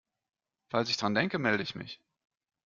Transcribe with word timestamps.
Falls 0.71 0.89
ich 0.89 0.97
dran 0.97 1.13
denke, 1.13 1.37
melde 1.37 1.61
ich 1.61 1.75
mich. 1.75 2.01